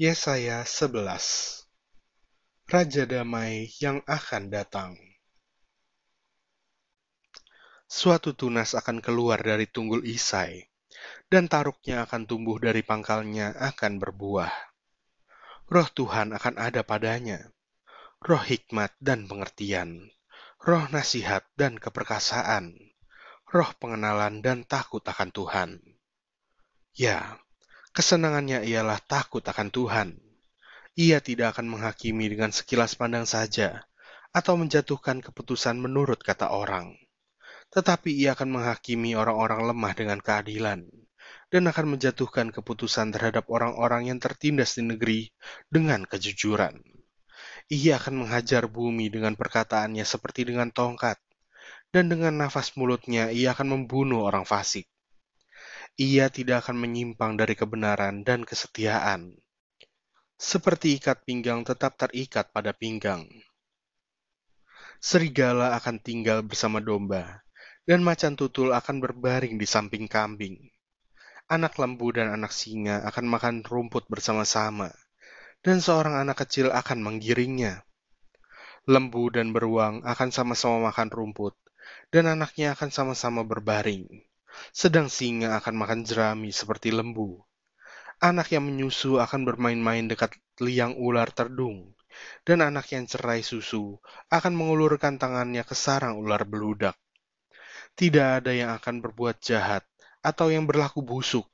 [0.00, 1.68] Yesaya 11
[2.72, 4.96] Raja Damai yang akan datang
[7.84, 10.64] Suatu tunas akan keluar dari tunggul Isai,
[11.28, 14.48] dan taruknya akan tumbuh dari pangkalnya akan berbuah.
[15.68, 17.52] Roh Tuhan akan ada padanya,
[18.24, 20.08] roh hikmat dan pengertian,
[20.64, 22.72] roh nasihat dan keperkasaan,
[23.52, 25.70] roh pengenalan dan takut akan Tuhan.
[26.96, 27.36] Ya,
[27.90, 30.14] Kesenangannya ialah takut akan Tuhan.
[30.94, 33.82] Ia tidak akan menghakimi dengan sekilas pandang saja,
[34.30, 36.94] atau menjatuhkan keputusan menurut kata orang.
[37.74, 40.86] Tetapi ia akan menghakimi orang-orang lemah dengan keadilan,
[41.50, 45.20] dan akan menjatuhkan keputusan terhadap orang-orang yang tertindas di negeri
[45.66, 46.78] dengan kejujuran.
[47.74, 51.18] Ia akan menghajar bumi dengan perkataannya seperti dengan tongkat,
[51.90, 54.86] dan dengan nafas mulutnya ia akan membunuh orang fasik
[56.00, 59.36] ia tidak akan menyimpang dari kebenaran dan kesetiaan.
[60.40, 63.28] Seperti ikat pinggang tetap terikat pada pinggang.
[64.96, 67.44] Serigala akan tinggal bersama domba,
[67.84, 70.56] dan macan tutul akan berbaring di samping kambing.
[71.52, 74.88] Anak lembu dan anak singa akan makan rumput bersama-sama,
[75.60, 77.84] dan seorang anak kecil akan menggiringnya.
[78.88, 81.60] Lembu dan beruang akan sama-sama makan rumput,
[82.08, 84.29] dan anaknya akan sama-sama berbaring
[84.70, 87.40] sedang singa akan makan jerami seperti lembu.
[88.20, 91.96] Anak yang menyusu akan bermain-main dekat liang ular terdung,
[92.44, 93.96] dan anak yang cerai susu
[94.28, 96.96] akan mengulurkan tangannya ke sarang ular beludak.
[97.96, 99.84] Tidak ada yang akan berbuat jahat
[100.20, 101.48] atau yang berlaku busuk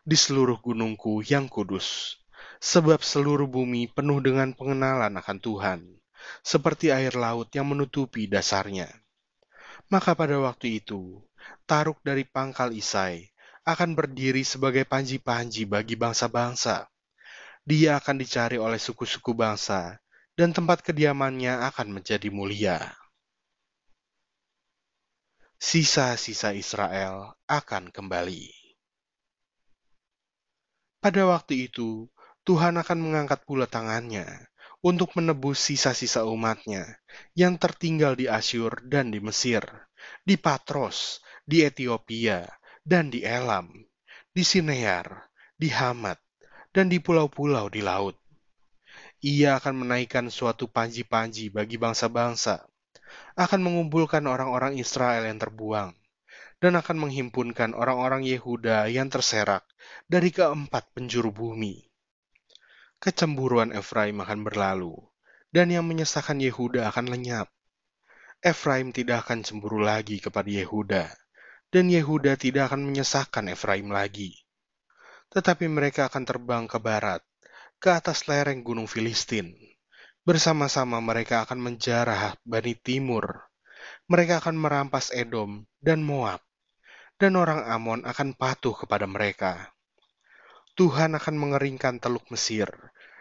[0.00, 2.16] di seluruh gunungku yang kudus,
[2.60, 5.80] sebab seluruh bumi penuh dengan pengenalan akan Tuhan,
[6.40, 8.88] seperti air laut yang menutupi dasarnya.
[9.92, 11.20] Maka pada waktu itu,
[11.64, 13.30] Taruk dari pangkal Isai
[13.64, 16.88] akan berdiri sebagai panji-panji bagi bangsa-bangsa.
[17.62, 20.00] Dia akan dicari oleh suku-suku bangsa,
[20.34, 22.80] dan tempat kediamannya akan menjadi mulia.
[25.60, 28.48] Sisa-sisa Israel akan kembali.
[31.04, 32.08] Pada waktu itu,
[32.48, 34.48] Tuhan akan mengangkat pula tangannya
[34.80, 36.96] untuk menebus sisa-sisa umatnya
[37.36, 39.60] yang tertinggal di Asyur dan di Mesir,
[40.24, 41.20] di Patros,
[41.50, 42.46] di Ethiopia,
[42.86, 43.74] dan di Elam,
[44.30, 46.22] di Sinear, di Hamat,
[46.70, 48.14] dan di pulau-pulau di laut.
[49.18, 52.70] Ia akan menaikkan suatu panji-panji bagi bangsa-bangsa,
[53.34, 55.90] akan mengumpulkan orang-orang Israel yang terbuang,
[56.62, 59.66] dan akan menghimpunkan orang-orang Yehuda yang terserak
[60.06, 61.82] dari keempat penjuru bumi.
[63.02, 64.94] Kecemburuan Efraim akan berlalu,
[65.50, 67.50] dan yang menyesakan Yehuda akan lenyap.
[68.38, 71.10] Efraim tidak akan cemburu lagi kepada Yehuda,
[71.70, 74.34] dan Yehuda tidak akan menyesakkan Efraim lagi.
[75.30, 77.22] Tetapi mereka akan terbang ke barat,
[77.78, 79.54] ke atas lereng gunung Filistin.
[80.26, 83.46] Bersama-sama mereka akan menjarah Bani Timur.
[84.10, 86.42] Mereka akan merampas Edom dan Moab,
[87.16, 89.70] dan orang Amon akan patuh kepada mereka.
[90.74, 92.68] Tuhan akan mengeringkan teluk Mesir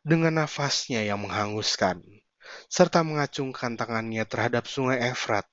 [0.00, 2.00] dengan nafasnya yang menghanguskan,
[2.72, 5.44] serta mengacungkan tangannya terhadap sungai Efrat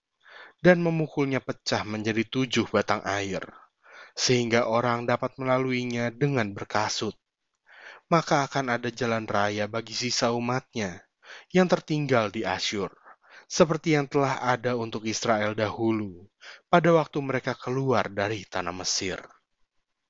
[0.68, 3.40] dan memukulnya pecah menjadi tujuh batang air,
[4.12, 7.16] sehingga orang dapat melaluinya dengan berkasut.
[8.12, 11.08] Maka akan ada jalan raya bagi sisa umatnya
[11.56, 12.92] yang tertinggal di Asyur,
[13.48, 16.28] seperti yang telah ada untuk Israel dahulu
[16.68, 19.24] pada waktu mereka keluar dari tanah Mesir.